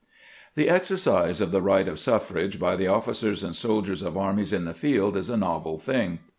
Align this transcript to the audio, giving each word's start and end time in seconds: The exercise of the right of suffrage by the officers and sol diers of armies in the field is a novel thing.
The 0.55 0.67
exercise 0.67 1.41
of 1.41 1.51
the 1.51 1.61
right 1.61 1.87
of 1.87 1.99
suffrage 1.99 2.59
by 2.59 2.75
the 2.75 2.87
officers 2.87 3.43
and 3.43 3.55
sol 3.55 3.83
diers 3.83 4.01
of 4.03 4.17
armies 4.17 4.51
in 4.51 4.65
the 4.65 4.73
field 4.73 5.15
is 5.15 5.29
a 5.29 5.37
novel 5.37 5.77
thing. 5.77 6.17